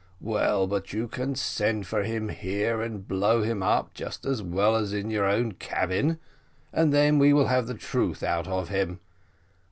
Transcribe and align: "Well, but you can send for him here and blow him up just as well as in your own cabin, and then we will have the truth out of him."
"Well, 0.19 0.65
but 0.65 0.93
you 0.93 1.07
can 1.07 1.35
send 1.35 1.85
for 1.85 2.01
him 2.01 2.29
here 2.29 2.81
and 2.81 3.07
blow 3.07 3.43
him 3.43 3.61
up 3.61 3.93
just 3.93 4.25
as 4.25 4.41
well 4.41 4.75
as 4.75 4.93
in 4.93 5.11
your 5.11 5.25
own 5.27 5.51
cabin, 5.51 6.17
and 6.73 6.91
then 6.91 7.19
we 7.19 7.33
will 7.33 7.49
have 7.49 7.67
the 7.67 7.75
truth 7.75 8.23
out 8.23 8.47
of 8.47 8.69
him." 8.69 8.99